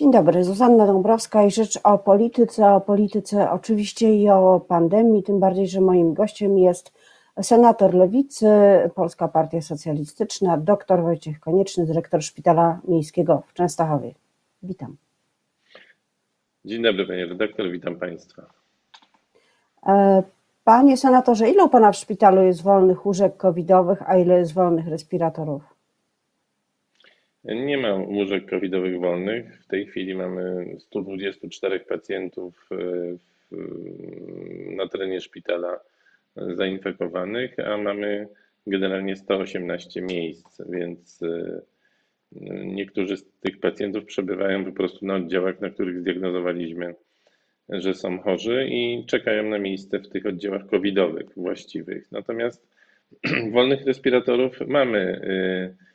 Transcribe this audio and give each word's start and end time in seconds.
Dzień 0.00 0.12
dobry, 0.12 0.44
Zuzanna 0.44 0.86
Dąbrowska 0.86 1.44
i 1.44 1.50
rzecz 1.50 1.78
o 1.84 1.98
polityce, 1.98 2.70
o 2.70 2.80
polityce 2.80 3.50
oczywiście 3.50 4.14
i 4.14 4.30
o 4.30 4.60
pandemii, 4.68 5.22
tym 5.22 5.40
bardziej, 5.40 5.68
że 5.68 5.80
moim 5.80 6.14
gościem 6.14 6.58
jest 6.58 6.92
senator 7.42 7.94
Lewicy, 7.94 8.46
Polska 8.94 9.28
Partia 9.28 9.60
Socjalistyczna, 9.60 10.56
dr 10.56 11.02
Wojciech 11.02 11.40
Konieczny, 11.40 11.86
dyrektor 11.86 12.22
Szpitala 12.22 12.80
Miejskiego 12.88 13.42
w 13.46 13.52
Częstochowie. 13.52 14.14
Witam. 14.62 14.96
Dzień 16.64 16.82
dobry 16.82 17.06
panie 17.06 17.26
redaktor, 17.26 17.70
witam 17.70 17.96
państwa. 17.96 18.42
E, 19.86 20.22
panie 20.64 20.96
senatorze, 20.96 21.50
ile 21.50 21.64
u 21.64 21.68
pana 21.68 21.92
w 21.92 21.96
szpitalu 21.96 22.42
jest 22.42 22.62
wolnych 22.62 23.06
łóżek 23.06 23.36
covidowych, 23.36 24.10
a 24.10 24.16
ile 24.16 24.38
jest 24.38 24.54
wolnych 24.54 24.88
respiratorów? 24.88 25.69
Nie 27.44 27.78
ma 27.78 27.94
łóżek 27.94 28.50
covidowych 28.50 29.00
wolnych. 29.00 29.60
W 29.62 29.66
tej 29.66 29.86
chwili 29.86 30.14
mamy 30.14 30.74
124 30.78 31.80
pacjentów 31.80 32.68
e, 32.72 32.76
na 34.76 34.88
terenie 34.88 35.20
szpitala 35.20 35.80
zainfekowanych, 36.36 37.58
a 37.58 37.76
mamy 37.76 38.28
generalnie 38.66 39.16
118 39.16 40.02
miejsc, 40.02 40.62
więc 40.68 41.22
e, 41.22 41.60
niektórzy 42.64 43.16
z 43.16 43.24
tych 43.40 43.60
pacjentów 43.60 44.04
przebywają 44.04 44.64
po 44.64 44.72
prostu 44.72 45.06
na 45.06 45.14
oddziałach, 45.14 45.60
na 45.60 45.70
których 45.70 46.00
zdiagnozowaliśmy, 46.00 46.94
że 47.68 47.94
są 47.94 48.18
chorzy 48.18 48.66
i 48.70 49.04
czekają 49.06 49.42
na 49.42 49.58
miejsce 49.58 49.98
w 49.98 50.08
tych 50.08 50.26
oddziałach 50.26 50.66
covidowych 50.66 51.26
właściwych. 51.36 52.12
Natomiast 52.12 52.66
wolnych 53.52 53.86
respiratorów 53.86 54.60
mamy 54.66 54.98
e, 54.98 55.89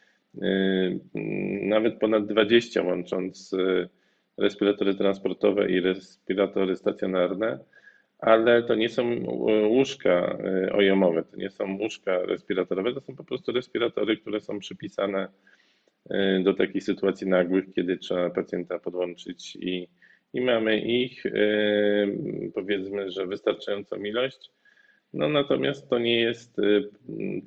nawet 1.62 2.00
ponad 2.00 2.26
20, 2.26 2.84
łącząc 2.84 3.54
y, 3.54 3.90
respiratory 4.38 4.96
transportowe 4.96 5.72
i 5.72 5.82
respiratory 5.82 6.76
stacjonarne, 6.76 7.60
ale 8.20 8.64
to 8.64 8.76
nie 8.76 8.90
są 8.90 9.04
łóżka 9.70 10.38
y, 10.68 10.74
ojomowe, 10.74 11.24
to 11.24 11.38
nie 11.38 11.50
są 11.50 11.78
łóżka 11.78 12.26
respiratorowe, 12.26 12.94
to 12.94 13.02
są 13.02 13.16
po 13.16 13.24
prostu 13.24 13.52
respiratory, 13.52 14.18
które 14.18 14.40
są 14.40 14.60
przypisane 14.60 15.28
do 16.44 16.54
takich 16.54 16.84
sytuacji 16.84 17.28
nagłych, 17.28 17.74
kiedy 17.76 17.98
trzeba 17.98 18.30
pacjenta 18.30 18.80
podłączyć 18.80 19.56
i, 19.56 19.88
i 20.34 20.42
mamy 20.42 20.80
ich, 20.80 21.24
powiedzmy, 22.54 23.12
że 23.12 23.28
wystarczającą 23.28 23.96
ilość. 23.96 24.52
No 25.14 25.30
natomiast 25.30 25.90
to 25.90 26.00
nie 26.00 26.22
jest 26.22 26.62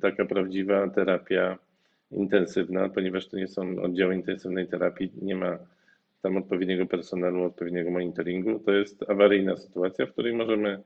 taka 0.01 0.25
prawdziwa 0.25 0.89
terapia 0.89 1.57
intensywna, 2.11 2.89
ponieważ 2.89 3.27
to 3.27 3.37
nie 3.37 3.47
są 3.47 3.81
oddziały 3.81 4.15
intensywnej 4.15 4.67
terapii, 4.67 5.11
nie 5.21 5.35
ma 5.35 5.57
tam 6.21 6.37
odpowiedniego 6.37 6.85
personelu, 6.85 7.43
odpowiedniego 7.43 7.91
monitoringu. 7.91 8.59
To 8.59 8.71
jest 8.71 9.09
awaryjna 9.09 9.57
sytuacja, 9.57 10.05
w 10.05 10.11
której 10.11 10.33
możemy 10.33 10.83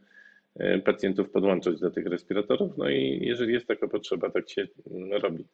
e, 0.56 0.80
pacjentów 0.80 1.30
podłączać 1.30 1.80
do 1.80 1.92
tych 1.92 2.06
respiratorów, 2.06 2.78
no 2.78 2.90
i 2.90 3.20
jeżeli 3.22 3.54
jest 3.54 3.68
taka 3.68 3.88
potrzeba, 3.88 4.30
tak 4.30 4.50
się 4.50 4.68
robi. 5.22 5.46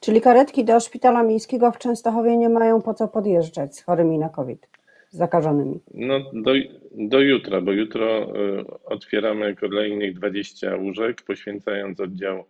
Czyli 0.00 0.20
karetki 0.20 0.64
do 0.64 0.80
szpitala 0.80 1.22
miejskiego 1.22 1.72
w 1.72 1.78
Częstochowie 1.78 2.36
nie 2.36 2.48
mają 2.48 2.82
po 2.82 2.94
co 2.94 3.08
podjeżdżać 3.08 3.76
z 3.76 3.82
chorymi 3.82 4.18
na 4.18 4.28
COVID, 4.28 4.68
z 5.10 5.16
zakażonymi? 5.16 5.80
No 5.94 6.20
do, 6.32 6.52
do 6.92 7.20
jutra, 7.20 7.60
bo 7.60 7.72
jutro 7.72 8.22
e, 8.22 8.64
otwieramy 8.84 9.56
kolejnych 9.56 10.14
20 10.14 10.76
łóżek, 10.76 11.22
poświęcając 11.22 12.00
oddział 12.00 12.44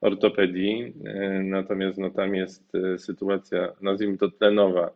ortopedii, 0.00 0.94
e, 1.04 1.42
natomiast 1.42 1.98
no, 1.98 2.10
tam 2.10 2.34
jest 2.34 2.74
e, 2.74 2.98
sytuacja, 2.98 3.72
nazwijmy 3.80 4.18
to 4.18 4.30
tlenowa, 4.30 4.90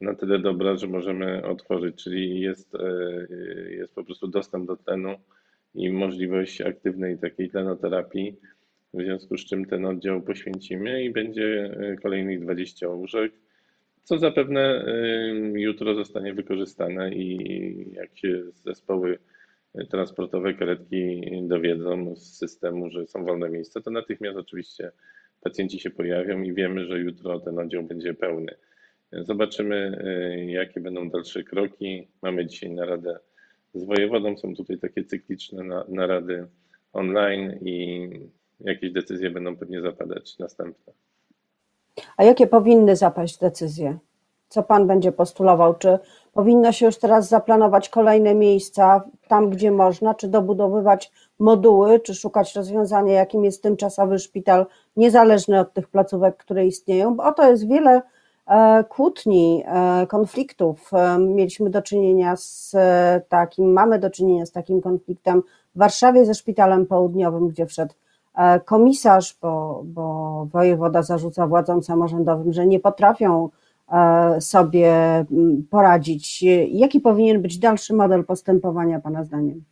na 0.00 0.14
tyle 0.14 0.38
dobra, 0.38 0.76
że 0.76 0.86
możemy 0.86 1.46
otworzyć, 1.46 2.04
czyli 2.04 2.40
jest, 2.40 2.74
e, 2.74 3.34
jest 3.70 3.94
po 3.94 4.04
prostu 4.04 4.28
dostęp 4.28 4.66
do 4.66 4.76
tlenu 4.76 5.14
i 5.74 5.90
możliwość 5.90 6.60
aktywnej 6.60 7.18
takiej 7.18 7.50
tlenoterapii, 7.50 8.36
w 8.94 9.02
związku 9.02 9.38
z 9.38 9.44
czym 9.44 9.64
ten 9.64 9.86
oddział 9.86 10.22
poświęcimy 10.22 11.04
i 11.04 11.10
będzie 11.10 11.76
kolejnych 12.02 12.40
20 12.40 12.88
łóżek, 12.88 13.32
co 14.02 14.18
zapewne 14.18 14.84
jutro 15.52 15.94
zostanie 15.94 16.34
wykorzystane 16.34 17.14
i 17.14 17.92
jak 17.92 18.18
się 18.18 18.42
zespoły 18.54 19.18
transportowe 19.86 20.54
karetki 20.54 21.22
dowiedzą 21.42 22.16
z 22.16 22.36
systemu, 22.36 22.90
że 22.90 23.06
są 23.06 23.24
wolne 23.24 23.50
miejsca, 23.50 23.80
to 23.80 23.90
natychmiast 23.90 24.38
oczywiście 24.38 24.92
pacjenci 25.40 25.80
się 25.80 25.90
pojawią 25.90 26.42
i 26.42 26.54
wiemy, 26.54 26.84
że 26.86 26.98
jutro 26.98 27.40
ten 27.40 27.58
oddział 27.58 27.82
będzie 27.82 28.14
pełny. 28.14 28.54
Zobaczymy, 29.12 30.02
y, 30.40 30.50
jakie 30.50 30.80
będą 30.80 31.10
dalsze 31.10 31.44
kroki. 31.44 32.08
Mamy 32.22 32.46
dzisiaj 32.46 32.70
naradę 32.70 33.18
z 33.74 33.84
wojewodą, 33.84 34.36
są 34.36 34.54
tutaj 34.54 34.78
takie 34.78 35.04
cykliczne 35.04 35.84
narady 35.88 36.46
online 36.92 37.58
i 37.62 38.08
jakieś 38.60 38.92
decyzje 38.92 39.30
będą 39.30 39.56
pewnie 39.56 39.80
zapadać 39.80 40.38
następne. 40.38 40.92
A 42.16 42.24
jakie 42.24 42.46
powinny 42.46 42.96
zapaść 42.96 43.38
decyzje? 43.38 43.98
Co 44.48 44.62
Pan 44.62 44.86
będzie 44.86 45.12
postulował? 45.12 45.74
Czy 45.74 45.98
powinno 46.38 46.72
się 46.72 46.86
już 46.86 46.98
teraz 46.98 47.28
zaplanować 47.28 47.88
kolejne 47.88 48.34
miejsca 48.34 49.02
tam, 49.28 49.50
gdzie 49.50 49.70
można, 49.70 50.14
czy 50.14 50.28
dobudowywać 50.28 51.12
moduły, 51.38 52.00
czy 52.00 52.14
szukać 52.14 52.54
rozwiązania, 52.54 53.12
jakim 53.12 53.44
jest 53.44 53.62
tymczasowy 53.62 54.18
szpital, 54.18 54.66
niezależny 54.96 55.60
od 55.60 55.72
tych 55.72 55.88
placówek, 55.88 56.36
które 56.36 56.66
istnieją? 56.66 57.16
Bo 57.16 57.24
oto 57.24 57.50
jest 57.50 57.68
wiele 57.68 58.02
e, 58.46 58.84
kłótni, 58.84 59.64
e, 59.66 60.06
konfliktów. 60.06 60.90
E, 60.92 61.18
mieliśmy 61.18 61.70
do 61.70 61.82
czynienia 61.82 62.36
z 62.36 62.76
takim, 63.28 63.72
mamy 63.72 63.98
do 63.98 64.10
czynienia 64.10 64.46
z 64.46 64.52
takim 64.52 64.80
konfliktem 64.80 65.42
w 65.74 65.78
Warszawie 65.78 66.24
ze 66.24 66.34
szpitalem 66.34 66.86
południowym, 66.86 67.48
gdzie 67.48 67.66
wszedł 67.66 67.94
komisarz, 68.64 69.38
bo, 69.42 69.82
bo 69.84 70.46
wojewoda 70.52 71.02
zarzuca 71.02 71.46
władzom 71.46 71.82
samorządowym, 71.82 72.52
że 72.52 72.66
nie 72.66 72.80
potrafią 72.80 73.48
sobie 74.40 74.92
mm, 74.92 75.66
poradzić. 75.70 76.44
Jaki 76.68 77.00
powinien 77.00 77.42
być 77.42 77.58
dalszy 77.58 77.94
model 77.94 78.24
postępowania 78.24 79.00
Pana 79.00 79.24
zdaniem? 79.24 79.64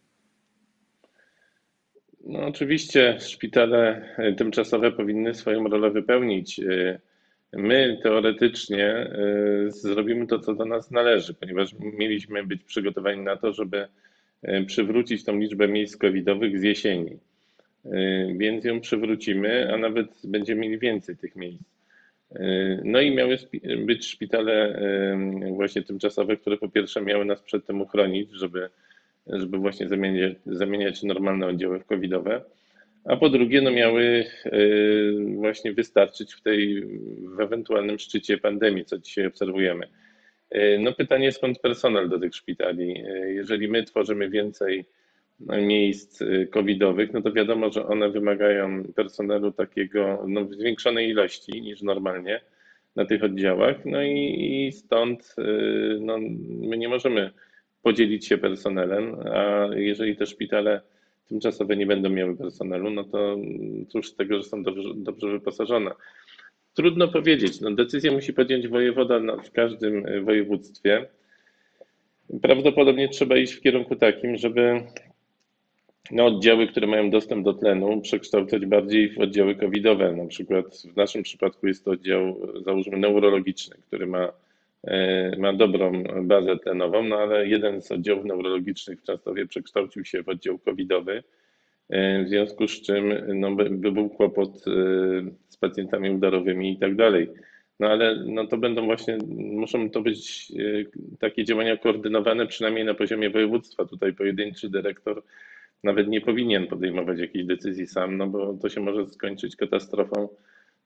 No, 2.24 2.46
oczywiście 2.46 3.20
szpitale 3.20 4.02
tymczasowe 4.36 4.92
powinny 4.92 5.34
swoją 5.34 5.68
rolę 5.68 5.90
wypełnić. 5.90 6.60
E, 6.60 6.98
my 7.52 7.98
teoretycznie 8.02 8.86
e, 8.86 9.10
zrobimy 9.68 10.26
to, 10.26 10.38
co 10.38 10.54
do 10.54 10.64
nas 10.64 10.90
należy, 10.90 11.34
ponieważ 11.34 11.74
mieliśmy 11.78 12.46
być 12.46 12.62
przygotowani 12.64 13.20
na 13.22 13.36
to, 13.36 13.52
żeby 13.52 13.88
przywrócić 14.66 15.24
tą 15.24 15.38
liczbę 15.38 15.68
miejsc 15.68 15.96
covidowych 15.96 16.60
z 16.60 16.62
jesieni. 16.62 17.18
Więc 18.36 18.64
ją 18.64 18.80
przywrócimy, 18.80 19.74
a 19.74 19.76
nawet 19.76 20.06
będziemy 20.24 20.60
mieli 20.60 20.78
więcej 20.78 21.16
tych 21.16 21.36
miejsc. 21.36 21.75
E, 22.34 22.80
no 22.84 23.00
i 23.00 23.14
miały 23.14 23.38
być 23.78 24.06
szpitale 24.06 24.80
właśnie 25.52 25.82
tymczasowe, 25.82 26.36
które 26.36 26.56
po 26.56 26.68
pierwsze 26.68 27.02
miały 27.02 27.24
nas 27.24 27.42
przed 27.42 27.66
tym 27.66 27.80
uchronić, 27.80 28.32
żeby, 28.32 28.68
żeby 29.26 29.58
właśnie 29.58 29.88
zamieniać, 29.88 30.32
zamieniać 30.46 31.02
normalne 31.02 31.46
oddziały 31.46 31.80
w 31.80 31.86
covidowe, 31.86 32.42
a 33.04 33.16
po 33.16 33.28
drugie 33.28 33.60
no 33.60 33.70
miały 33.70 34.24
e, 34.44 34.50
właśnie 35.34 35.72
wystarczyć 35.72 36.34
w 36.34 36.42
tej 36.42 36.82
w 37.36 37.40
ewentualnym 37.40 37.98
szczycie 37.98 38.38
pandemii, 38.38 38.84
co 38.84 38.98
dzisiaj 38.98 39.26
obserwujemy. 39.26 39.88
E, 40.50 40.78
no 40.78 40.92
pytanie 40.92 41.32
skąd 41.32 41.58
personel 41.58 42.08
do 42.08 42.18
tych 42.18 42.34
szpitali? 42.34 43.04
Jeżeli 43.26 43.68
my 43.68 43.82
tworzymy 43.82 44.30
więcej 44.30 44.84
miejsc 45.40 46.22
y, 46.22 46.48
covidowych, 46.52 47.12
no 47.12 47.22
to 47.22 47.32
wiadomo, 47.32 47.72
że 47.72 47.86
one 47.86 48.10
wymagają 48.10 48.84
personelu 48.84 49.52
takiego 49.52 50.24
no, 50.28 50.44
w 50.44 50.54
zwiększonej 50.54 51.08
ilości 51.08 51.62
niż 51.62 51.82
normalnie 51.82 52.40
na 52.96 53.04
tych 53.04 53.24
oddziałach. 53.24 53.84
No 53.84 54.02
i, 54.02 54.72
stąd 54.74 55.34
y, 55.38 55.98
no, 56.00 56.18
my 56.48 56.78
nie 56.78 56.88
możemy 56.88 57.30
podzielić 57.82 58.26
się 58.26 58.38
personelem, 58.38 59.16
a 59.34 59.68
jeżeli 59.74 60.16
te 60.16 60.26
szpitale 60.26 60.80
tymczasowe 61.28 61.76
nie 61.76 61.86
będą 61.86 62.10
miały 62.10 62.36
personelu, 62.36 62.90
no 62.90 63.04
to 63.04 63.36
cóż 63.88 64.10
z 64.10 64.16
tego, 64.16 64.36
że 64.36 64.42
są 64.42 64.62
dobrze, 64.62 64.88
dobrze 64.96 65.28
wyposażone. 65.30 65.90
Trudno 66.74 67.08
powiedzieć. 67.08 67.60
No, 67.60 67.70
decyzję 67.70 68.10
musi 68.10 68.32
podjąć 68.32 68.68
wojewoda 68.68 69.20
w 69.44 69.50
każdym 69.50 70.06
y, 70.06 70.20
województwie. 70.20 71.06
Prawdopodobnie 72.42 73.08
trzeba 73.08 73.36
iść 73.36 73.52
w 73.52 73.60
kierunku 73.60 73.96
takim, 73.96 74.36
żeby 74.36 74.82
no, 76.10 76.26
oddziały, 76.26 76.66
które 76.66 76.86
mają 76.86 77.10
dostęp 77.10 77.44
do 77.44 77.52
tlenu, 77.52 78.00
przekształcać 78.00 78.66
bardziej 78.66 79.14
w 79.14 79.18
oddziały 79.18 79.54
covidowe. 79.54 80.12
Na 80.12 80.26
przykład 80.26 80.66
w 80.92 80.96
naszym 80.96 81.22
przypadku 81.22 81.66
jest 81.66 81.84
to 81.84 81.90
oddział, 81.90 82.40
załóżmy, 82.64 82.98
neurologiczny, 82.98 83.76
który 83.86 84.06
ma, 84.06 84.32
e, 84.84 85.36
ma 85.38 85.52
dobrą 85.52 86.02
bazę 86.22 86.56
tlenową, 86.58 87.02
no 87.02 87.16
ale 87.16 87.48
jeden 87.48 87.82
z 87.82 87.92
oddziałów 87.92 88.24
neurologicznych 88.24 89.00
w 89.00 89.02
Częstowie 89.02 89.46
przekształcił 89.46 90.04
się 90.04 90.22
w 90.22 90.28
oddział 90.28 90.58
covidowy, 90.58 91.22
e, 91.88 92.24
w 92.24 92.28
związku 92.28 92.68
z 92.68 92.82
czym 92.82 93.14
no, 93.34 93.54
by 93.54 93.92
był 93.92 94.08
kłopot 94.08 94.50
e, 94.50 94.60
z 95.48 95.56
pacjentami 95.56 96.10
udarowymi 96.10 96.72
i 96.72 96.78
tak 96.78 96.96
dalej. 96.96 97.28
No 97.80 97.88
ale 97.88 98.24
no 98.26 98.46
to 98.46 98.56
będą 98.56 98.84
właśnie, 98.84 99.18
muszą 99.36 99.90
to 99.90 100.02
być 100.02 100.52
takie 101.20 101.44
działania 101.44 101.76
koordynowane 101.76 102.46
przynajmniej 102.46 102.84
na 102.84 102.94
poziomie 102.94 103.30
województwa. 103.30 103.84
Tutaj 103.84 104.12
pojedynczy 104.12 104.70
dyrektor 104.70 105.22
nawet 105.84 106.08
nie 106.08 106.20
powinien 106.20 106.66
podejmować 106.66 107.18
jakichś 107.18 107.44
decyzji 107.44 107.86
sam, 107.86 108.16
no 108.16 108.26
bo 108.26 108.54
to 108.54 108.68
się 108.68 108.80
może 108.80 109.06
skończyć 109.06 109.56
katastrofą 109.56 110.28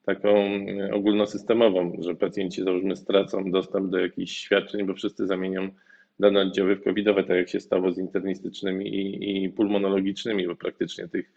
taką 0.05 0.29
e, 0.29 0.93
ogólnosystemową, 0.93 1.97
że 1.99 2.15
pacjenci 2.15 2.63
załóżmy 2.63 2.95
stracą 2.95 3.51
dostęp 3.51 3.91
do 3.91 3.99
jakichś 3.99 4.31
świadczeń, 4.31 4.85
bo 4.85 4.93
wszyscy 4.93 5.27
zamienią 5.27 5.69
dane 6.19 6.41
oddziały 6.41 6.75
w 6.75 6.83
covidowe, 6.83 7.23
tak 7.23 7.37
jak 7.37 7.49
się 7.49 7.59
stało 7.59 7.91
z 7.91 7.97
internistycznymi 7.97 8.87
i, 8.87 9.43
i 9.45 9.49
pulmonologicznymi, 9.49 10.47
bo 10.47 10.55
praktycznie 10.55 11.07
tych, 11.07 11.31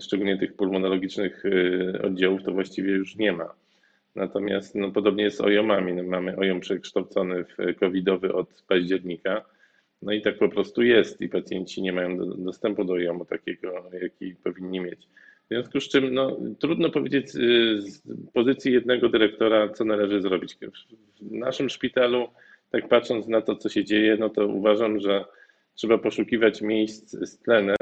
szczególnie 0.00 0.38
tych 0.38 0.56
pulmonologicznych 0.56 1.42
e, 1.44 2.02
oddziałów 2.02 2.42
to 2.42 2.52
właściwie 2.52 2.92
już 2.92 3.16
nie 3.16 3.32
ma. 3.32 3.54
Natomiast 4.14 4.74
no, 4.74 4.90
podobnie 4.90 5.24
jest 5.24 5.36
z 5.36 5.40
OJOMami. 5.40 5.94
No, 5.94 6.02
mamy 6.02 6.36
OJOM 6.36 6.60
przekształcony 6.60 7.44
w 7.44 7.78
covidowy 7.80 8.32
od 8.34 8.62
października. 8.68 9.44
No 10.02 10.12
i 10.12 10.22
tak 10.22 10.38
po 10.38 10.48
prostu 10.48 10.82
jest 10.82 11.20
i 11.20 11.28
pacjenci 11.28 11.82
nie 11.82 11.92
mają 11.92 12.16
do, 12.16 12.26
dostępu 12.26 12.84
do 12.84 12.92
OJOMu 12.92 13.24
takiego, 13.24 13.90
jaki 14.02 14.34
powinni 14.34 14.80
mieć. 14.80 15.08
W 15.50 15.52
związku 15.52 15.80
z 15.80 15.88
czym 15.88 16.14
no, 16.14 16.36
trudno 16.58 16.90
powiedzieć 16.90 17.26
y, 17.26 17.82
z 17.82 18.02
pozycji 18.32 18.72
jednego 18.72 19.08
dyrektora, 19.08 19.68
co 19.68 19.84
należy 19.84 20.20
zrobić. 20.20 20.56
W 21.20 21.32
naszym 21.32 21.70
szpitalu, 21.70 22.28
tak 22.70 22.88
patrząc 22.88 23.28
na 23.28 23.40
to, 23.40 23.56
co 23.56 23.68
się 23.68 23.84
dzieje, 23.84 24.16
no 24.16 24.28
to 24.28 24.46
uważam, 24.46 25.00
że 25.00 25.24
trzeba 25.74 25.98
poszukiwać 25.98 26.62
miejsc 26.62 27.10
z 27.10 27.38
tlenem 27.38 27.76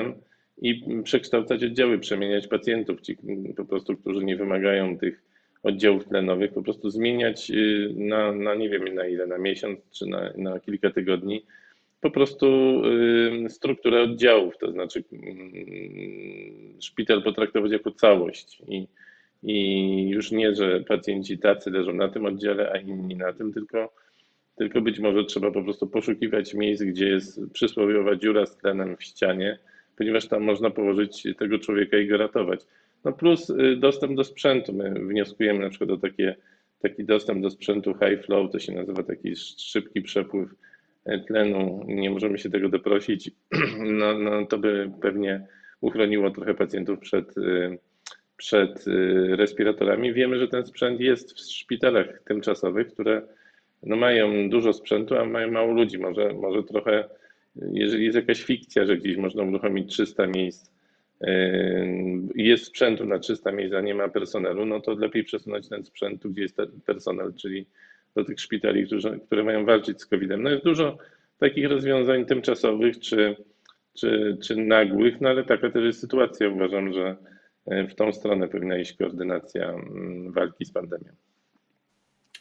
i 0.63 1.03
przekształcać 1.03 1.65
oddziały, 1.65 1.99
przemieniać 1.99 2.47
pacjentów, 2.47 3.01
ci 3.01 3.17
po 3.57 3.65
prostu, 3.65 3.97
którzy 3.97 4.25
nie 4.25 4.37
wymagają 4.37 4.99
tych 4.99 5.23
oddziałów 5.63 6.05
tlenowych, 6.05 6.53
po 6.53 6.63
prostu 6.63 6.91
zmieniać 6.91 7.51
y, 7.51 7.93
na, 7.97 8.33
na 8.33 8.55
nie 8.55 8.69
wiem 8.69 8.95
na 8.95 9.07
ile, 9.07 9.27
na 9.27 9.39
miesiąc 9.39 9.81
czy 9.91 10.07
na, 10.07 10.33
na 10.37 10.61
kilka 10.61 10.91
tygodni 10.91 11.45
po 12.01 12.11
prostu 12.11 12.47
strukturę 13.49 14.03
oddziałów, 14.03 14.59
to 14.59 14.73
znaczy 14.73 15.05
szpital 16.81 17.23
potraktować 17.23 17.73
jako 17.73 17.91
całość 17.91 18.63
i, 18.69 18.87
i 19.43 20.09
już 20.09 20.33
nie, 20.33 20.55
że 20.55 20.81
pacjenci 20.81 21.39
tacy 21.39 21.71
leżą 21.71 21.93
na 21.93 22.09
tym 22.09 22.27
oddziale, 22.27 22.73
a 22.73 22.79
inni 22.79 23.17
na 23.17 23.33
tym, 23.33 23.53
tylko, 23.53 23.93
tylko 24.57 24.81
być 24.81 24.99
może 24.99 25.25
trzeba 25.25 25.51
po 25.51 25.63
prostu 25.63 25.87
poszukiwać 25.87 26.55
miejsc, 26.55 26.83
gdzie 26.83 27.09
jest 27.09 27.41
przysłowiowa 27.53 28.17
dziura 28.17 28.47
z 28.47 28.57
tlenem 28.57 28.97
w 28.97 29.05
ścianie, 29.05 29.59
ponieważ 29.97 30.29
tam 30.29 30.43
można 30.43 30.71
położyć 30.71 31.27
tego 31.39 31.59
człowieka 31.59 31.99
i 31.99 32.07
go 32.07 32.17
ratować. 32.17 32.61
No 33.05 33.13
plus 33.13 33.51
y, 33.51 33.77
dostęp 33.77 34.17
do 34.17 34.25
sprzętu. 34.25 34.73
My 34.73 34.91
wnioskujemy 34.91 35.59
na 35.59 35.71
przykład 35.71 35.91
o 35.91 35.97
takie, 35.97 36.37
taki 36.83 37.05
dostęp 37.05 37.43
do 37.43 37.51
sprzętu 37.51 37.95
high 37.95 38.25
flow, 38.25 38.53
to 38.53 38.59
się 38.59 38.73
nazywa 38.73 39.03
taki 39.03 39.37
szybki 39.59 40.03
przepływ 40.03 40.49
tlenu, 41.27 41.85
nie 41.87 42.11
możemy 42.11 42.39
się 42.39 42.51
tego 42.51 42.69
doprosić, 42.69 43.31
no, 44.01 44.19
no 44.19 44.47
to 44.47 44.59
by 44.59 44.91
pewnie 45.03 45.47
uchroniło 45.81 46.31
trochę 46.31 46.55
pacjentów 46.55 46.99
przed, 46.99 47.39
y, 47.39 47.79
przed 48.37 48.89
y, 48.89 49.37
respiratorami. 49.37 50.13
Wiemy, 50.13 50.39
że 50.39 50.49
ten 50.49 50.67
sprzęt 50.67 51.01
jest 51.01 51.33
w 51.33 51.41
szpitalach 51.41 52.23
tymczasowych, 52.23 52.93
które 52.93 53.23
no 53.83 53.97
mają 53.97 54.51
dużo 54.51 54.73
sprzętu, 54.73 55.17
a 55.17 55.25
mają 55.25 55.51
mało 55.51 55.73
ludzi. 55.73 55.99
Może, 55.99 56.33
może 56.33 56.63
trochę, 56.63 57.05
jeżeli 57.57 58.05
jest 58.05 58.17
jakaś 58.17 58.43
fikcja, 58.43 58.85
że 58.85 58.97
gdzieś 58.97 59.17
można 59.17 59.43
uruchomić 59.43 59.93
300 59.93 60.27
miejsc, 60.27 60.71
jest 62.35 62.65
sprzętu 62.65 63.07
na 63.07 63.19
300 63.19 63.53
miejsc, 63.53 63.75
a 63.75 63.81
nie 63.81 63.95
ma 63.95 64.09
personelu, 64.09 64.67
no 64.67 64.81
to 64.81 64.95
lepiej 64.95 65.25
przesunąć 65.25 65.69
ten 65.69 65.85
sprzęt 65.85 66.23
tu, 66.23 66.31
gdzie 66.31 66.43
jest 66.43 66.57
personel, 66.87 67.35
czyli 67.35 67.67
do 68.19 68.25
tych 68.25 68.41
szpitali, 68.41 68.87
które, 68.87 69.19
które 69.19 69.45
mają 69.45 69.65
walczyć 69.65 70.01
z 70.01 70.07
COVID-em. 70.07 70.43
No 70.43 70.51
jest 70.51 70.65
dużo 70.65 70.97
takich 71.39 71.69
rozwiązań 71.69 72.25
tymczasowych 72.25 72.99
czy, 72.99 73.37
czy, 73.95 74.39
czy 74.43 74.57
nagłych, 74.57 75.21
no 75.21 75.29
ale 75.29 75.45
taka 75.45 75.71
też 75.71 75.85
jest 75.85 76.01
sytuacja. 76.01 76.49
Uważam, 76.49 76.93
że 76.93 77.17
e, 77.67 77.87
w 77.89 77.95
tą 77.95 78.13
stronę 78.13 78.49
powinna 78.49 78.79
iść 78.79 78.97
koordynacja 78.97 79.69
mm, 79.69 80.33
walki 80.33 80.65
z 80.65 80.73
pandemią. 80.73 81.13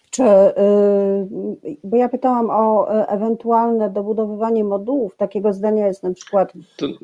Czy, 0.10 0.24
y, 0.24 1.78
bo 1.84 1.98
ja 1.98 2.10
pytałam 2.10 2.50
o 2.50 2.96
e, 2.96 3.08
ewentualne 3.08 3.90
dobudowywanie 3.90 4.64
modułów. 4.64 5.16
Takiego 5.18 5.54
zdania 5.54 5.88
jest 5.88 6.04
na 6.04 6.14
przykład 6.14 6.54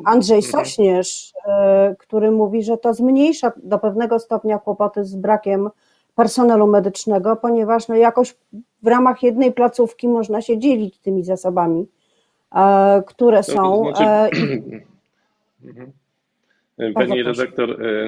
Andrzej 0.05 0.37
mhm. 0.37 0.51
Sośnierz, 0.51 1.33
e, 1.47 1.95
który 1.99 2.31
mówi, 2.31 2.63
że 2.63 2.77
to 2.77 2.93
zmniejsza 2.93 3.51
do 3.63 3.79
pewnego 3.79 4.19
stopnia 4.19 4.59
kłopoty 4.59 5.05
z 5.05 5.15
brakiem 5.15 5.69
personelu 6.15 6.67
medycznego, 6.67 7.35
ponieważ 7.35 7.87
no 7.87 7.95
jakoś 7.95 8.35
w 8.83 8.87
ramach 8.87 9.23
jednej 9.23 9.51
placówki 9.51 10.07
można 10.07 10.41
się 10.41 10.57
dzielić 10.57 10.97
tymi 10.97 11.23
zasobami, 11.23 11.87
e, 12.55 13.03
które 13.07 13.43
są. 13.43 13.83
To 13.83 13.95
znaczy... 13.95 14.31
Mhm. 15.65 15.91
Pani 16.93 17.23
redaktor, 17.23 17.83
e, 17.83 18.07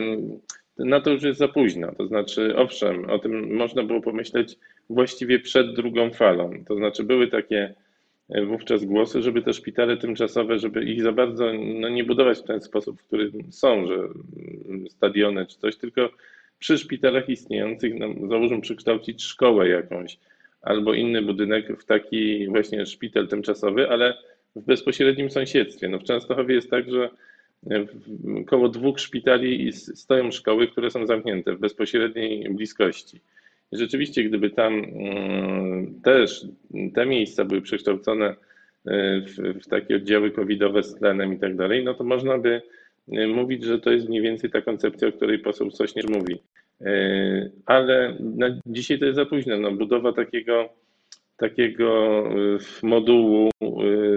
na 0.77 1.01
to 1.01 1.09
już 1.09 1.23
jest 1.23 1.39
za 1.39 1.47
późno. 1.47 1.91
To 1.97 2.07
znaczy, 2.07 2.55
owszem, 2.55 3.09
o 3.09 3.19
tym 3.19 3.55
można 3.55 3.83
było 3.83 4.01
pomyśleć 4.01 4.57
właściwie 4.89 5.39
przed 5.39 5.75
drugą 5.75 6.11
falą. 6.11 6.51
To 6.67 6.75
znaczy, 6.75 7.03
były 7.03 7.27
takie 7.27 7.73
e, 8.29 8.45
wówczas 8.45 8.85
głosy, 8.85 9.21
żeby 9.21 9.41
te 9.41 9.53
szpitale 9.53 9.97
tymczasowe, 9.97 10.59
żeby 10.59 10.83
ich 10.83 11.01
za 11.01 11.11
bardzo 11.11 11.45
no, 11.79 11.89
nie 11.89 12.03
budować 12.03 12.39
w 12.39 12.43
ten 12.43 12.61
sposób, 12.61 13.01
w 13.01 13.05
którym 13.05 13.31
są, 13.51 13.87
że 13.87 13.95
mm, 13.95 14.89
stadiony 14.89 15.45
czy 15.45 15.57
coś, 15.57 15.75
tylko 15.77 16.09
przy 16.59 16.77
szpitalach 16.77 17.29
istniejących, 17.29 17.93
no, 17.95 18.27
załóżmy 18.29 18.61
przekształcić 18.61 19.23
szkołę 19.23 19.69
jakąś 19.69 20.17
albo 20.65 20.93
inny 20.93 21.21
budynek 21.21 21.81
w 21.81 21.85
taki 21.85 22.47
właśnie 22.47 22.85
szpital 22.85 23.27
tymczasowy, 23.27 23.89
ale 23.89 24.17
w 24.55 24.65
bezpośrednim 24.65 25.29
sąsiedztwie. 25.29 25.89
No 25.89 25.99
w 25.99 26.03
Częstochowie 26.03 26.55
jest 26.55 26.69
tak, 26.69 26.91
że 26.91 27.09
około 28.41 28.69
dwóch 28.69 28.99
szpitali 28.99 29.73
stoją 29.73 30.31
szkoły, 30.31 30.67
które 30.67 30.91
są 30.91 31.07
zamknięte 31.07 31.55
w 31.55 31.59
bezpośredniej 31.59 32.49
bliskości. 32.49 33.21
I 33.71 33.77
rzeczywiście, 33.77 34.23
gdyby 34.23 34.49
tam 34.49 34.73
mm, 34.73 36.01
też 36.01 36.45
te 36.93 37.05
miejsca 37.05 37.45
były 37.45 37.61
przekształcone 37.61 38.25
e, 38.25 38.35
w, 39.21 39.63
w 39.63 39.67
takie 39.67 39.95
oddziały 39.95 40.31
covidowe 40.31 40.83
z 40.83 40.95
tlenem 40.95 41.33
i 41.33 41.39
tak 41.39 41.55
dalej, 41.55 41.83
no 41.83 41.93
to 41.93 42.03
można 42.03 42.37
by 42.37 42.61
mówić, 43.07 43.63
że 43.63 43.79
to 43.79 43.91
jest 43.91 44.09
mniej 44.09 44.21
więcej 44.21 44.49
ta 44.49 44.61
koncepcja, 44.61 45.07
o 45.07 45.11
której 45.11 45.39
poseł 45.39 45.71
Sośnierz 45.71 46.07
mówi. 46.07 46.39
E, 46.81 47.49
ale 47.65 48.17
dzisiaj 48.65 48.99
to 48.99 49.05
jest 49.05 49.15
za 49.15 49.25
późno. 49.25 49.57
No, 49.57 49.71
budowa 49.71 50.13
takiego, 50.13 50.69
takiego 51.37 52.19
e, 52.27 52.57
modułu, 52.83 53.49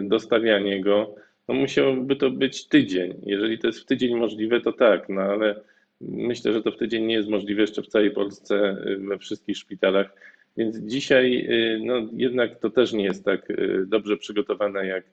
dostawianie 0.02 0.80
go, 0.80 1.14
no 1.48 1.54
musiałby 1.54 2.16
to 2.16 2.30
być 2.30 2.68
tydzień. 2.68 3.14
Jeżeli 3.26 3.58
to 3.58 3.66
jest 3.66 3.80
w 3.80 3.84
tydzień 3.84 4.14
możliwe, 4.14 4.60
to 4.60 4.72
tak, 4.72 5.08
no 5.08 5.20
ale 5.20 5.60
myślę, 6.00 6.52
że 6.52 6.62
to 6.62 6.72
w 6.72 6.76
tydzień 6.76 7.04
nie 7.04 7.14
jest 7.14 7.28
możliwe 7.28 7.60
jeszcze 7.60 7.82
w 7.82 7.88
całej 7.88 8.10
Polsce, 8.10 8.76
we 8.98 9.18
wszystkich 9.18 9.56
szpitalach. 9.56 10.12
Więc 10.56 10.78
dzisiaj 10.78 11.48
no, 11.84 12.08
jednak 12.12 12.58
to 12.58 12.70
też 12.70 12.92
nie 12.92 13.04
jest 13.04 13.24
tak 13.24 13.52
dobrze 13.86 14.16
przygotowane, 14.16 14.86
jak, 14.86 15.04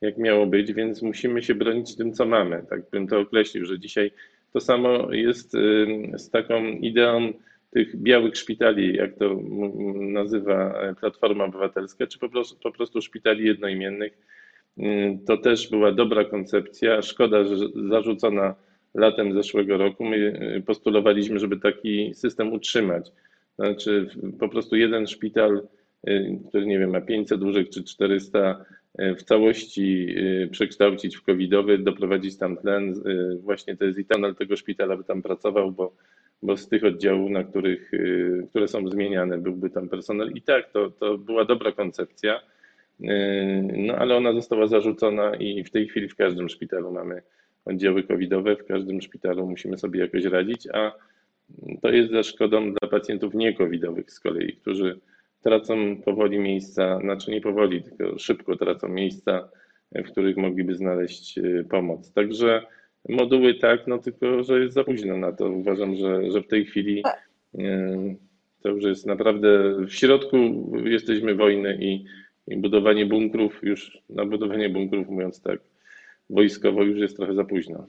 jak 0.00 0.18
miało 0.18 0.46
być, 0.46 0.72
więc 0.72 1.02
musimy 1.02 1.42
się 1.42 1.54
bronić 1.54 1.96
tym, 1.96 2.12
co 2.12 2.26
mamy. 2.26 2.64
Tak 2.70 2.90
bym 2.90 3.08
to 3.08 3.20
określił, 3.20 3.64
że 3.64 3.78
dzisiaj 3.78 4.10
to 4.52 4.60
samo 4.60 5.12
jest 5.12 5.54
y, 5.54 5.86
z 6.16 6.30
taką 6.30 6.64
ideą 6.66 7.32
tych 7.70 7.96
białych 7.96 8.36
szpitali, 8.36 8.96
jak 8.96 9.14
to 9.18 9.40
nazywa 10.00 10.74
Platforma 11.00 11.44
Obywatelska, 11.44 12.06
czy 12.06 12.18
po 12.18 12.28
prostu, 12.28 12.56
po 12.62 12.72
prostu 12.72 13.02
szpitali 13.02 13.46
jednoimiennych. 13.46 14.18
Y, 14.78 15.18
to 15.26 15.36
też 15.36 15.70
była 15.70 15.92
dobra 15.92 16.24
koncepcja. 16.24 17.02
Szkoda, 17.02 17.44
że 17.44 17.56
zarzucona 17.88 18.54
latem 18.94 19.32
zeszłego 19.32 19.78
roku. 19.78 20.04
My 20.04 20.16
y, 20.56 20.62
postulowaliśmy, 20.66 21.38
żeby 21.38 21.56
taki 21.56 22.14
system 22.14 22.52
utrzymać. 22.52 23.12
Znaczy, 23.58 24.08
po 24.38 24.48
prostu 24.48 24.76
jeden 24.76 25.06
szpital, 25.06 25.68
który 26.48 26.66
nie 26.66 26.78
wiem, 26.78 26.90
ma 26.90 27.00
500 27.00 27.42
łóżek 27.42 27.68
czy 27.68 27.84
400 27.84 28.64
w 28.98 29.22
całości 29.22 30.14
y, 30.44 30.48
przekształcić 30.50 31.16
w 31.16 31.22
covidowy, 31.22 31.78
doprowadzić 31.78 32.38
tam 32.38 32.56
tlen. 32.56 32.94
Y, 33.06 33.38
właśnie 33.42 33.76
to 33.76 33.84
jest 33.84 33.98
etanol 33.98 34.34
tego 34.34 34.56
szpitala 34.56 34.96
by 34.96 35.04
tam 35.04 35.22
pracował, 35.22 35.72
bo, 35.72 35.92
bo 36.42 36.56
z 36.56 36.68
tych 36.68 36.84
oddziałów, 36.84 37.30
na 37.30 37.44
których, 37.44 37.90
które 38.50 38.68
są 38.68 38.88
zmieniane, 38.88 39.38
byłby 39.38 39.70
tam 39.70 39.88
personel. 39.88 40.32
I 40.34 40.42
tak, 40.42 40.70
to, 40.70 40.90
to 40.90 41.18
była 41.18 41.44
dobra 41.44 41.72
koncepcja, 41.72 42.40
no 43.76 43.94
ale 43.96 44.16
ona 44.16 44.32
została 44.32 44.66
zarzucona 44.66 45.36
i 45.36 45.64
w 45.64 45.70
tej 45.70 45.88
chwili 45.88 46.08
w 46.08 46.16
każdym 46.16 46.48
szpitalu 46.48 46.92
mamy 46.92 47.22
oddziały 47.64 48.02
covidowe, 48.02 48.56
w 48.56 48.64
każdym 48.64 49.00
szpitalu 49.00 49.46
musimy 49.46 49.78
sobie 49.78 50.00
jakoś 50.00 50.24
radzić, 50.24 50.68
a 50.72 50.92
to 51.82 51.88
jest 51.88 52.12
za 52.12 52.22
szkodą 52.22 52.72
dla 52.72 52.88
pacjentów 52.88 53.34
niecovidowych 53.34 54.10
z 54.10 54.20
kolei, 54.20 54.52
którzy 54.52 54.98
tracą 55.46 55.96
powoli 56.04 56.38
miejsca, 56.38 57.00
znaczy 57.00 57.30
nie 57.30 57.40
powoli, 57.40 57.82
tylko 57.82 58.18
szybko 58.18 58.56
tracą 58.56 58.88
miejsca, 58.88 59.48
w 59.92 60.10
których 60.10 60.36
mogliby 60.36 60.74
znaleźć 60.74 61.38
e, 61.38 61.64
pomoc. 61.64 62.12
Także 62.12 62.62
moduły 63.08 63.54
tak, 63.54 63.86
no 63.86 63.98
tylko, 63.98 64.42
że 64.42 64.60
jest 64.60 64.74
za 64.74 64.84
późno 64.84 65.16
na 65.16 65.32
to. 65.32 65.50
Uważam, 65.50 65.96
że, 65.96 66.30
że 66.30 66.42
w 66.42 66.46
tej 66.46 66.64
chwili 66.64 67.02
e, 67.58 68.14
To 68.62 68.68
już 68.68 68.84
jest 68.84 69.06
naprawdę 69.06 69.74
w 69.86 69.94
środku 69.94 70.36
jesteśmy 70.84 71.34
wojny 71.34 71.78
i, 71.80 72.04
i 72.48 72.56
budowanie 72.56 73.06
bunkrów, 73.06 73.60
już 73.62 73.98
na 74.10 74.24
budowanie 74.24 74.68
bunkrów, 74.68 75.08
mówiąc 75.08 75.42
tak, 75.42 75.60
wojskowo 76.30 76.82
już 76.82 76.98
jest 76.98 77.16
trochę 77.16 77.34
za 77.34 77.44
późno. 77.44 77.86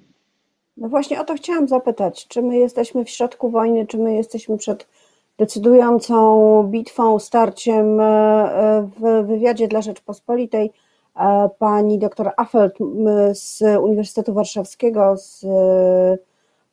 No 0.77 0.89
właśnie 0.89 1.21
o 1.21 1.23
to 1.23 1.35
chciałam 1.35 1.67
zapytać, 1.67 2.27
czy 2.27 2.41
my 2.41 2.57
jesteśmy 2.57 3.05
w 3.05 3.09
środku 3.09 3.49
wojny, 3.49 3.87
czy 3.87 3.97
my 3.97 4.13
jesteśmy 4.13 4.57
przed 4.57 4.87
decydującą 5.37 6.63
bitwą, 6.63 7.19
starciem 7.19 7.99
e, 7.99 8.89
w 8.99 9.27
wywiadzie 9.27 9.67
dla 9.67 9.81
Rzeczpospolitej 9.81 10.71
e, 11.15 11.49
pani 11.59 11.99
doktor 11.99 12.31
Affelt 12.37 12.77
z 13.33 13.61
Uniwersytetu 13.81 14.33
Warszawskiego, 14.33 15.17
z 15.17 15.45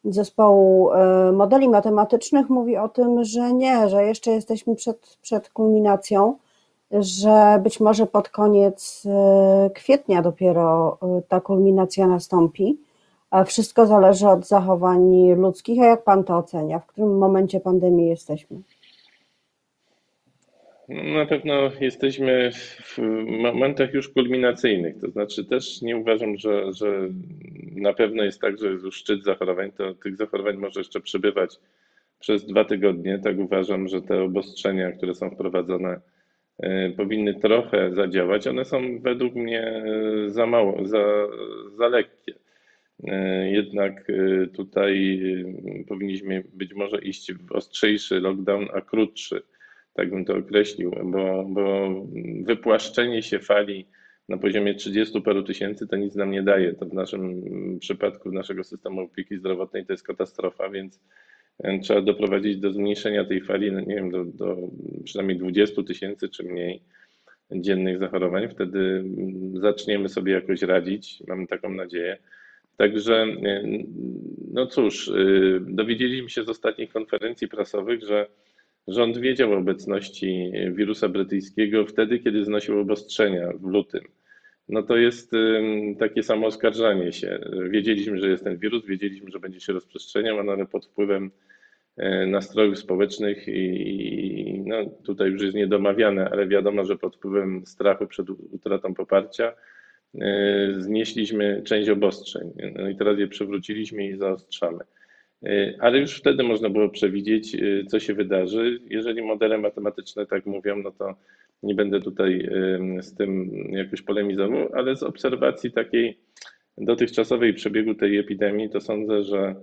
zespołu 0.05 0.93
e, 0.93 1.33
modeli 1.33 1.69
matematycznych 1.69 2.51
mówi 2.51 2.77
o 2.77 2.89
tym, 2.89 3.25
że 3.25 3.53
nie, 3.53 3.89
że 3.89 4.05
jeszcze 4.05 4.31
jesteśmy 4.31 4.75
przed, 4.75 5.19
przed 5.23 5.49
kulminacją, 5.49 6.37
że 6.91 7.61
być 7.63 7.81
może 7.81 8.07
pod 8.07 8.29
koniec 8.29 9.03
kwietnia 9.75 10.23
dopiero 10.23 10.99
ta 11.29 11.41
kulminacja 11.41 12.07
nastąpi. 12.07 12.79
Wszystko 13.47 13.87
zależy 13.87 14.29
od 14.29 14.47
zachowań 14.47 15.33
ludzkich. 15.37 15.83
A 15.83 15.87
jak 15.87 16.05
pan 16.05 16.25
to 16.25 16.37
ocenia? 16.37 16.79
W 16.79 16.87
którym 16.87 17.19
momencie 17.19 17.61
pandemii 17.61 18.09
jesteśmy? 18.09 18.61
No, 20.89 21.03
na 21.03 21.27
pewno 21.27 21.71
jesteśmy 21.81 22.51
w 22.53 22.99
momentach 23.27 23.95
już 23.95 24.09
kulminacyjnych, 24.09 25.01
to 25.01 25.11
znaczy 25.11 25.45
też 25.45 25.83
nie 25.83 25.97
uważam, 25.97 26.37
że, 26.37 26.73
że 26.73 27.09
na 27.77 27.93
pewno 27.93 28.23
jest 28.23 28.41
tak, 28.41 28.59
że 28.59 28.71
jest 28.71 28.85
już 28.85 28.97
szczyt 28.97 29.25
zachorowań, 29.25 29.73
to 29.73 29.95
tych 29.95 30.17
zachorowań 30.17 30.57
może 30.57 30.81
jeszcze 30.81 31.01
przebywać 31.01 31.57
przez 32.21 32.47
dwa 32.47 32.65
tygodnie. 32.65 33.19
Tak 33.19 33.39
uważam, 33.39 33.89
że 33.89 34.03
te 34.03 34.23
obostrzenia, 34.23 34.93
które 34.93 35.15
są 35.15 35.31
wprowadzone, 35.31 36.01
e, 36.59 36.91
powinny 36.91 37.35
trochę 37.35 37.95
zadziałać. 37.95 38.47
One 38.47 38.65
są 38.65 38.99
według 39.01 39.35
mnie 39.35 39.63
e, 39.63 40.31
za 40.31 40.47
mało, 40.47 40.87
za, 40.87 41.05
za 41.79 41.89
lekkie. 41.89 42.35
E, 43.03 43.51
jednak 43.51 44.11
e, 44.11 44.47
tutaj 44.47 45.21
e, 45.81 45.85
powinniśmy 45.85 46.45
być 46.53 46.75
może 46.75 46.99
iść 46.99 47.33
w 47.33 47.53
ostrzejszy 47.53 48.21
lockdown, 48.21 48.69
a 48.75 48.81
krótszy, 48.81 49.43
tak 49.95 50.11
bym 50.11 50.25
to 50.25 50.37
określił, 50.37 50.91
bo, 51.05 51.45
bo 51.49 51.91
wypłaszczenie 52.43 53.23
się 53.23 53.39
fali 53.39 53.87
na 54.29 54.39
poziomie 54.39 54.75
30 54.75 55.23
paru 55.23 55.43
tysięcy 55.43 55.87
to 55.87 55.97
nic 55.97 56.15
nam 56.15 56.31
nie 56.31 56.43
daje. 56.43 56.75
To 56.75 56.87
w 56.87 56.95
naszym 56.95 57.43
przypadku, 57.79 58.33
naszego 58.33 58.65
systemu 58.65 59.01
opieki 59.01 59.37
zdrowotnej 59.37 59.87
to 59.87 59.93
jest 59.93 60.07
katastrofa, 60.07 60.69
więc 60.69 61.01
trzeba 61.83 62.01
doprowadzić 62.01 62.57
do 62.57 62.73
zmniejszenia 62.73 63.25
tej 63.25 63.41
fali, 63.41 63.73
no 63.73 63.81
nie 63.81 63.95
wiem, 63.95 64.11
do, 64.11 64.25
do 64.25 64.57
przynajmniej 65.05 65.39
20 65.39 65.83
tysięcy 65.83 66.29
czy 66.29 66.43
mniej 66.43 66.83
dziennych 67.51 67.99
zachorowań. 67.99 68.49
Wtedy 68.49 69.05
zaczniemy 69.55 70.09
sobie 70.09 70.33
jakoś 70.33 70.63
radzić, 70.63 71.23
mamy 71.29 71.47
taką 71.47 71.71
nadzieję. 71.71 72.19
Także, 72.77 73.23
e, 73.23 73.63
no 74.53 74.67
cóż, 74.67 75.09
e, 75.09 75.13
dowiedzieliśmy 75.61 76.31
się 76.31 76.45
z 76.45 76.49
ostatnich 76.49 76.93
konferencji 76.93 77.49
prasowych, 77.49 78.03
że 78.03 78.27
rząd 78.89 79.19
wiedział 79.19 79.53
o 79.53 79.57
obecności 79.57 80.53
wirusa 80.73 81.09
brytyjskiego 81.09 81.87
wtedy, 81.87 82.19
kiedy 82.19 82.45
znosił 82.45 82.81
obostrzenia 82.81 83.53
w 83.61 83.67
lutym. 83.67 84.05
No 84.69 84.83
to 84.83 84.97
jest 84.97 85.35
e, 85.35 85.39
takie 85.99 86.23
samo 86.23 86.47
oskarżanie 86.47 87.13
się. 87.13 87.39
Wiedzieliśmy, 87.71 88.19
że 88.19 88.29
jest 88.29 88.45
ten 88.45 88.59
wirus, 88.59 88.87
wiedzieliśmy, 88.87 89.31
że 89.31 89.41
będzie 89.41 89.61
się 89.61 89.73
rozprzestrzeniał, 89.73 90.51
ale 90.51 90.67
pod 90.67 90.87
wpływem 90.87 91.31
nastrojów 92.27 92.79
społecznych 92.79 93.49
i 93.49 94.63
no, 94.67 94.77
tutaj 95.05 95.31
już 95.31 95.43
jest 95.43 95.55
niedomawiane, 95.55 96.31
ale 96.31 96.49
wiadomo, 96.49 96.85
że 96.85 96.99
pod 96.99 97.17
wpływem 97.17 97.67
strachu 97.67 98.07
przed 98.07 98.31
utratą 98.31 98.95
poparcia 98.95 99.53
znieśliśmy 100.79 101.63
część 101.65 101.89
obostrzeń. 101.89 102.53
No 102.79 102.89
i 102.89 102.97
teraz 102.97 103.19
je 103.19 103.29
przywróciliśmy 103.29 104.07
i 104.07 104.17
zaostrzamy. 104.17 104.85
E, 105.47 105.75
ale 105.81 105.99
już 105.99 106.17
wtedy 106.17 106.43
można 106.43 106.71
było 106.71 106.89
przewidzieć, 106.89 107.55
e, 107.55 107.85
co 107.87 108.01
się 108.01 108.15
wydarzy. 108.15 108.81
Jeżeli 108.91 109.23
modele 109.23 109.59
matematyczne 109.59 110.27
tak 110.27 110.47
mówią, 110.47 110.77
no 110.77 110.91
to 110.91 111.15
nie 111.63 111.75
będę 111.75 112.01
tutaj 112.01 112.49
z 113.01 113.15
tym 113.15 113.51
jakoś 113.71 114.03
polemizował, 114.03 114.69
ale 114.75 114.97
z 114.97 115.03
obserwacji 115.03 115.73
takiej 115.73 116.19
dotychczasowej 116.79 117.55
przebiegu 117.55 117.95
tej 117.95 118.19
epidemii, 118.19 118.71
to 118.71 118.81
sądzę, 118.81 119.23
że 119.23 119.55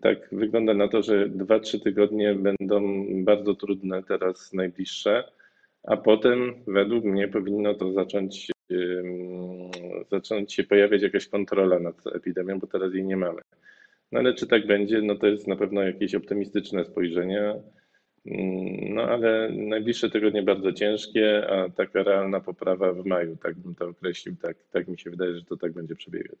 tak 0.00 0.28
wygląda 0.32 0.74
na 0.74 0.88
to, 0.88 1.02
że 1.02 1.28
2-3 1.28 1.82
tygodnie 1.82 2.34
będą 2.34 3.06
bardzo 3.24 3.54
trudne 3.54 4.02
teraz 4.02 4.52
najbliższe, 4.52 5.24
a 5.82 5.96
potem 5.96 6.54
według 6.66 7.04
mnie 7.04 7.28
powinno 7.28 7.74
to 7.74 7.92
zacząć 7.92 8.50
zacząć 10.10 10.54
się 10.54 10.64
pojawiać 10.64 11.02
jakaś 11.02 11.28
kontrola 11.28 11.78
nad 11.78 12.06
epidemią, 12.14 12.58
bo 12.58 12.66
teraz 12.66 12.94
jej 12.94 13.04
nie 13.04 13.16
mamy. 13.16 13.40
No 14.12 14.18
ale 14.18 14.34
czy 14.34 14.46
tak 14.46 14.66
będzie, 14.66 15.02
no 15.02 15.14
to 15.14 15.26
jest 15.26 15.46
na 15.46 15.56
pewno 15.56 15.82
jakieś 15.82 16.14
optymistyczne 16.14 16.84
spojrzenie. 16.84 17.54
No 18.90 19.02
ale 19.02 19.50
najbliższe 19.52 20.10
tygodnie 20.10 20.42
bardzo 20.42 20.72
ciężkie, 20.72 21.50
a 21.50 21.68
taka 21.68 22.02
realna 22.02 22.40
poprawa 22.40 22.92
w 22.92 23.04
maju, 23.04 23.36
tak 23.36 23.54
bym 23.54 23.74
to 23.74 23.88
określił, 23.88 24.36
tak, 24.42 24.56
tak 24.72 24.88
mi 24.88 24.98
się 24.98 25.10
wydaje, 25.10 25.34
że 25.34 25.44
to 25.44 25.56
tak 25.56 25.72
będzie 25.72 25.94
przebiegać. 25.94 26.38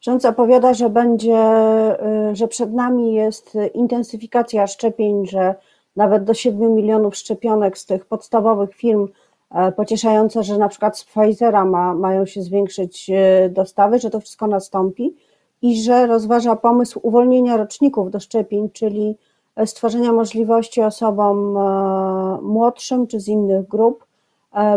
Rząd 0.00 0.22
zapowiada, 0.22 0.74
że 0.74 0.90
będzie, 0.90 1.38
y, 2.32 2.36
że 2.36 2.48
przed 2.48 2.72
nami 2.72 3.14
jest 3.14 3.58
intensyfikacja 3.74 4.66
szczepień, 4.66 5.26
że 5.26 5.54
nawet 5.96 6.24
do 6.24 6.34
7 6.34 6.74
milionów 6.74 7.16
szczepionek 7.16 7.78
z 7.78 7.86
tych 7.86 8.06
podstawowych 8.06 8.74
firm 8.74 9.08
pocieszające, 9.76 10.42
że 10.42 10.58
na 10.58 10.68
przykład 10.68 10.98
z 10.98 11.04
Pfizera 11.04 11.64
ma, 11.64 11.94
mają 11.94 12.26
się 12.26 12.42
zwiększyć 12.42 13.10
e, 13.10 13.48
dostawy, 13.48 13.98
że 13.98 14.10
to 14.10 14.20
wszystko 14.20 14.46
nastąpi 14.46 15.16
i 15.62 15.82
że 15.82 16.06
rozważa 16.06 16.56
pomysł 16.56 17.00
uwolnienia 17.02 17.56
roczników 17.56 18.10
do 18.10 18.20
szczepień, 18.20 18.70
czyli 18.70 19.16
stworzenia 19.66 20.12
możliwości 20.12 20.82
osobom 20.82 21.56
e, 21.56 22.38
młodszym 22.42 23.06
czy 23.06 23.20
z 23.20 23.28
innych 23.28 23.68
grup, 23.68 24.04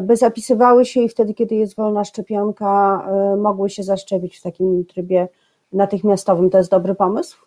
by 0.02 0.18
zapisywały 0.18 0.86
się 0.86 1.02
i 1.02 1.10
wtedy, 1.10 1.34
kiedy 1.34 1.56
jest 1.56 1.76
wolna 1.76 2.04
szczepionka, 2.04 3.08
mogły 3.38 3.70
się 3.70 3.84
zaszczepić 3.84 4.38
w 4.38 4.42
takim 4.42 4.86
trybie 4.86 5.28
natychmiastowym. 5.74 6.50
To 6.50 6.58
jest 6.58 6.72
dobry 6.72 6.96
pomysł? 6.96 7.47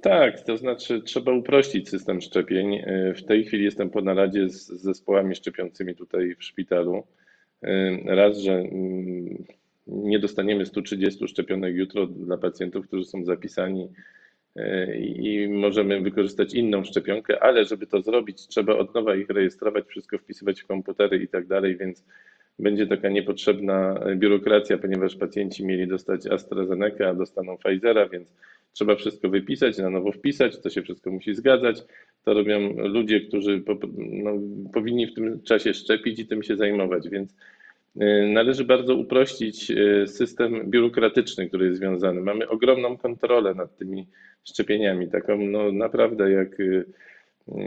Tak, 0.00 0.40
to 0.40 0.56
znaczy 0.56 1.02
trzeba 1.02 1.32
uprościć 1.32 1.88
system 1.88 2.20
szczepień. 2.20 2.74
E, 2.74 3.14
w 3.14 3.24
tej 3.24 3.44
chwili 3.44 3.64
jestem 3.64 3.90
po 3.90 4.00
naradzie 4.00 4.48
z 4.48 4.66
zespołami 4.66 5.34
szczepiącymi 5.34 5.94
tutaj 5.94 6.34
w 6.34 6.44
szpitalu. 6.44 7.02
E, 7.62 7.98
raz, 8.04 8.38
że 8.38 8.52
mm, 8.52 9.44
nie 9.86 10.18
dostaniemy 10.18 10.66
130 10.66 11.28
szczepionek 11.28 11.74
jutro 11.74 12.06
dla 12.06 12.38
pacjentów, 12.38 12.86
którzy 12.86 13.04
są 13.04 13.24
zapisani 13.24 13.88
e, 14.56 14.96
i 14.98 15.48
możemy 15.48 16.00
wykorzystać 16.00 16.54
inną 16.54 16.84
szczepionkę, 16.84 17.42
ale 17.42 17.64
żeby 17.64 17.86
to 17.86 18.02
zrobić, 18.02 18.46
trzeba 18.46 18.76
od 18.76 18.94
nowa 18.94 19.16
ich 19.16 19.28
rejestrować, 19.28 19.84
wszystko 19.86 20.18
wpisywać 20.18 20.62
w 20.62 20.66
komputery 20.66 21.18
i 21.18 21.28
tak 21.28 21.46
dalej, 21.46 21.76
więc 21.76 22.04
będzie 22.58 22.86
taka 22.86 23.08
niepotrzebna 23.08 24.00
biurokracja, 24.16 24.78
ponieważ 24.78 25.16
pacjenci 25.16 25.66
mieli 25.66 25.88
dostać 25.88 26.26
AstraZeneca, 26.26 27.08
a 27.08 27.14
dostaną 27.14 27.56
Pfizera, 27.58 28.08
więc 28.08 28.34
trzeba 28.72 28.96
wszystko 28.96 29.28
wypisać, 29.28 29.78
na 29.78 29.90
nowo 29.90 30.12
wpisać, 30.12 30.60
to 30.60 30.70
się 30.70 30.82
wszystko 30.82 31.10
musi 31.10 31.34
zgadzać. 31.34 31.82
To 32.24 32.34
robią 32.34 32.74
ludzie, 32.76 33.20
którzy 33.20 33.60
po, 33.60 33.78
no, 33.98 34.32
powinni 34.72 35.06
w 35.06 35.14
tym 35.14 35.42
czasie 35.42 35.74
szczepić 35.74 36.18
i 36.18 36.26
tym 36.26 36.42
się 36.42 36.56
zajmować, 36.56 37.08
więc 37.08 37.30
y, 37.96 38.28
należy 38.32 38.64
bardzo 38.64 38.94
uprościć 38.94 39.70
y, 39.70 40.06
system 40.06 40.70
biurokratyczny, 40.70 41.48
który 41.48 41.66
jest 41.66 41.78
związany. 41.78 42.20
Mamy 42.20 42.48
ogromną 42.48 42.96
kontrolę 42.96 43.54
nad 43.54 43.76
tymi 43.76 44.06
szczepieniami, 44.44 45.08
taką 45.08 45.38
no, 45.38 45.72
naprawdę 45.72 46.30
jak 46.30 46.56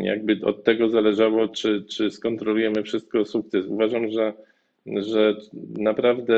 jakby 0.03 0.39
od 0.43 0.63
tego 0.63 0.89
zależało, 0.89 1.47
czy, 1.47 1.83
czy 1.89 2.11
skontrolujemy 2.11 2.83
wszystko 2.83 3.25
sukces. 3.25 3.65
Uważam, 3.65 4.11
że 4.11 4.33
że 4.85 5.35
naprawdę 5.77 6.35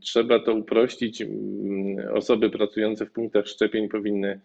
trzeba 0.00 0.38
to 0.38 0.54
uprościć. 0.54 1.24
Osoby 2.12 2.50
pracujące 2.50 3.06
w 3.06 3.12
punktach 3.12 3.46
szczepień 3.46 3.88
powinny 3.88 4.40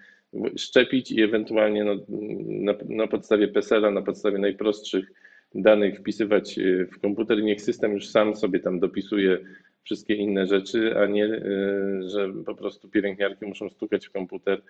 szczepić 0.57 1.11
i 1.11 1.21
ewentualnie 1.21 1.83
no, 1.83 1.95
na, 2.47 2.73
na 2.89 3.07
podstawie 3.07 3.47
PESEL-a, 3.47 3.91
na 3.91 4.01
podstawie 4.01 4.37
najprostszych 4.37 5.11
danych 5.55 5.99
wpisywać 5.99 6.59
w 6.91 6.99
komputer. 6.99 7.43
Niech 7.43 7.61
system 7.61 7.93
już 7.93 8.07
sam 8.07 8.35
sobie 8.35 8.59
tam 8.59 8.79
dopisuje 8.79 9.37
wszystkie 9.83 10.15
inne 10.15 10.47
rzeczy, 10.47 10.97
a 10.97 11.05
nie, 11.05 11.25
e, 11.25 11.41
że 12.01 12.33
po 12.45 12.55
prostu 12.55 12.89
pielęgniarki 12.89 13.45
muszą 13.45 13.69
stukać 13.69 14.07
w 14.07 14.11
komputer. 14.11 14.61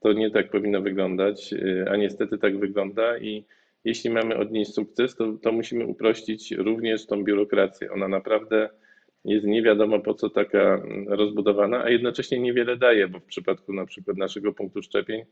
To 0.00 0.12
nie 0.12 0.30
tak 0.30 0.50
powinno 0.50 0.80
wyglądać, 0.80 1.52
e, 1.52 1.90
a 1.90 1.96
niestety 1.96 2.38
tak 2.38 2.58
wygląda 2.58 3.18
i 3.18 3.44
jeśli 3.84 4.10
mamy 4.10 4.36
odnieść 4.36 4.74
sukces, 4.74 5.16
to, 5.16 5.32
to 5.32 5.52
musimy 5.52 5.86
uprościć 5.86 6.52
również 6.52 7.06
tą 7.06 7.24
biurokrację. 7.24 7.92
Ona 7.92 8.08
naprawdę 8.08 8.70
jest 9.24 9.46
nie 9.46 9.62
wiadomo 9.62 10.00
po 10.00 10.14
co 10.14 10.30
taka 10.30 10.82
rozbudowana, 11.06 11.84
a 11.84 11.90
jednocześnie 11.90 12.40
niewiele 12.40 12.76
daje, 12.76 13.08
bo 13.08 13.20
w 13.20 13.24
przypadku 13.24 13.72
na 13.72 13.86
przykład 13.86 14.16
naszego 14.16 14.52
punktu 14.52 14.82
szczepień 14.82 15.24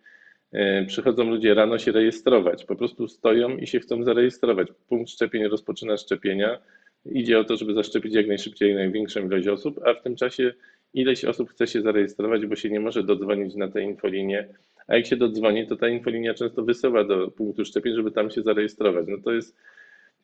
e, 0.52 0.84
przychodzą 0.84 1.24
ludzie 1.30 1.54
rano 1.54 1.78
się 1.78 1.92
rejestrować. 1.92 2.64
Po 2.64 2.76
prostu 2.76 3.08
stoją 3.08 3.56
i 3.56 3.66
się 3.66 3.80
chcą 3.80 4.04
zarejestrować. 4.04 4.68
Punkt 4.88 5.10
szczepień 5.10 5.48
rozpoczyna 5.48 5.96
szczepienia. 5.96 6.58
Idzie 7.06 7.38
o 7.38 7.44
to, 7.44 7.56
żeby 7.56 7.74
zaszczepić 7.74 8.14
jak 8.14 8.26
najszybciej 8.26 8.74
największą 8.74 9.26
ilość 9.26 9.48
osób, 9.48 9.80
a 9.84 9.94
w 9.94 10.02
tym 10.02 10.16
czasie 10.16 10.54
ileś 10.94 11.24
osób 11.24 11.50
chce 11.50 11.66
się 11.66 11.82
zarejestrować, 11.82 12.46
bo 12.46 12.56
się 12.56 12.70
nie 12.70 12.80
może 12.80 13.02
dodzwonić 13.02 13.54
na 13.54 13.68
tę 13.68 13.82
infolinię. 13.82 14.48
A 14.88 14.96
jak 14.96 15.06
się 15.06 15.16
dodzwoni, 15.16 15.66
to 15.66 15.76
ta 15.76 15.88
infolinia 15.88 16.34
często 16.34 16.62
wysyła 16.62 17.04
do 17.04 17.30
punktu 17.30 17.64
szczepień, 17.64 17.94
żeby 17.94 18.10
tam 18.10 18.30
się 18.30 18.42
zarejestrować. 18.42 19.06
No 19.08 19.16
to 19.24 19.32
jest 19.32 19.56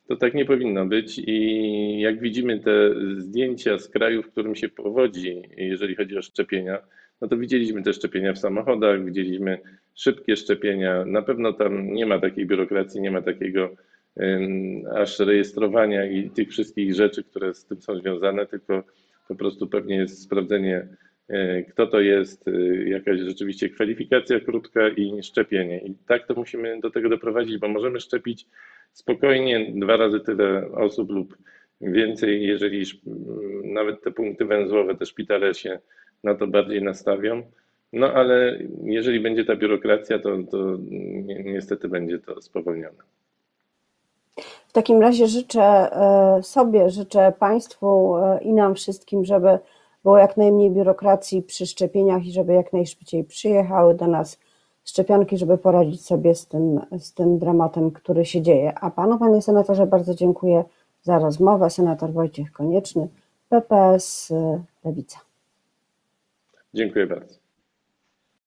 to 0.09 0.17
tak 0.17 0.35
nie 0.35 0.45
powinno 0.45 0.87
być 0.87 1.19
i 1.27 2.01
jak 2.01 2.21
widzimy 2.21 2.61
te 2.61 2.91
zdjęcia 3.17 3.79
z 3.79 3.89
kraju, 3.89 4.23
w 4.23 4.31
którym 4.31 4.55
się 4.55 4.69
powodzi, 4.69 5.43
jeżeli 5.57 5.95
chodzi 5.95 6.19
o 6.19 6.23
szczepienia, 6.23 6.79
no 7.21 7.29
to 7.29 7.37
widzieliśmy 7.37 7.83
te 7.83 7.93
szczepienia 7.93 8.33
w 8.33 8.39
samochodach, 8.39 9.05
widzieliśmy 9.05 9.59
szybkie 9.95 10.37
szczepienia. 10.37 11.05
Na 11.05 11.23
pewno 11.23 11.53
tam 11.53 11.93
nie 11.93 12.07
ma 12.07 12.19
takiej 12.19 12.47
biurokracji, 12.47 13.01
nie 13.01 13.11
ma 13.11 13.23
takiego 13.23 13.71
aż 14.95 15.19
rejestrowania 15.19 16.07
i 16.07 16.31
tych 16.31 16.49
wszystkich 16.49 16.95
rzeczy, 16.95 17.25
które 17.25 17.55
z 17.55 17.65
tym 17.65 17.81
są 17.81 17.99
związane, 17.99 18.47
tylko 18.47 18.83
po 19.29 19.35
prostu 19.35 19.67
pewnie 19.67 19.97
jest 19.97 20.23
sprawdzenie, 20.23 20.89
kto 21.71 21.87
to 21.87 22.01
jest, 22.01 22.49
e, 22.49 22.53
jakaś 22.89 23.21
rzeczywiście 23.21 23.69
kwalifikacja 23.69 24.41
krótka 24.41 24.89
i 24.89 25.23
szczepienie. 25.23 25.79
I 25.79 25.95
tak 26.07 26.27
to 26.27 26.35
musimy 26.35 26.81
do 26.81 26.91
tego 26.91 27.09
doprowadzić, 27.09 27.59
bo 27.59 27.69
możemy 27.69 28.01
szczepić 28.01 28.47
spokojnie 28.93 29.73
dwa 29.75 29.97
razy 29.97 30.21
tyle 30.21 30.73
osób 30.73 31.11
lub 31.11 31.37
więcej, 31.81 32.47
jeżeli 32.47 32.85
nawet 33.65 34.03
te 34.03 34.11
punkty 34.11 34.45
węzłowe, 34.45 34.95
te 34.95 35.07
szpitale 35.07 35.55
się 35.55 35.79
na 36.25 36.35
to 36.35 36.47
bardziej 36.47 36.83
nastawią. 36.83 37.43
No 37.93 38.13
ale 38.13 38.59
jeżeli 38.83 39.21
będzie 39.21 39.45
ta 39.45 39.57
biurokracja, 39.57 40.19
to, 40.19 40.43
to 40.51 40.79
niestety 41.45 41.89
będzie 41.89 42.19
to 42.19 42.43
spowolnione. 42.43 43.03
W 44.69 44.73
takim 44.73 45.01
razie 45.01 45.27
życzę 45.27 45.63
e, 45.63 46.43
sobie, 46.43 46.91
życzę 46.91 47.33
Państwu 47.39 48.17
e, 48.17 48.39
i 48.43 48.53
nam 48.53 48.75
wszystkim, 48.75 49.25
żeby 49.25 49.59
było 50.05 50.19
jak 50.19 50.37
najmniej 50.37 50.71
biurokracji 50.71 51.43
przy 51.43 51.67
szczepieniach 51.67 52.27
i 52.27 52.33
żeby 52.33 52.53
jak 52.53 52.73
najszybciej 52.73 53.25
przyjechały 53.25 53.95
do 53.95 54.07
nas 54.07 54.39
szczepionki, 54.85 55.39
żeby 55.39 55.59
poradzić 55.59 56.07
sobie 56.07 56.35
z 56.35 56.47
tym, 56.47 56.81
z 56.99 57.15
tym 57.15 57.39
dramatem, 57.39 57.91
który 57.91 58.25
się 58.25 58.43
dzieje. 58.43 58.79
A 58.79 58.91
panu, 58.91 59.19
panie 59.19 59.43
senatorze, 59.43 59.87
bardzo 59.87 60.15
dziękuję 60.15 60.65
za 61.03 61.19
rozmowę. 61.19 61.71
Senator 61.71 62.13
Wojciech 62.13 62.53
Konieczny, 62.53 63.09
PPS 63.49 64.33
Lewica. 64.85 65.19
Dziękuję 66.75 67.07
bardzo. 67.07 67.44